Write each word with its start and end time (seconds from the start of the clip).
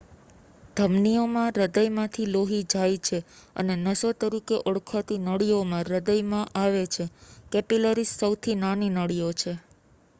ધમનીઓ 0.77 1.23
માં 1.27 1.49
હૃદયમાંથી 1.55 2.25
લોહી 2.27 2.61
જાય 2.65 2.97
છે 2.99 3.17
અને 3.55 3.75
નસો 3.83 4.09
તરીકે 4.15 4.57
ઓળખાતી 4.65 5.19
નળીઓમાં 5.21 5.85
હૃદયમાં 5.85 6.49
આવે 6.55 6.83
છે 6.93 7.05
કેપિલરીઝ 7.51 8.13
સૌથી 8.15 8.57
નાની 8.57 8.91
નળીઓ 8.91 9.29
છે 9.35 9.53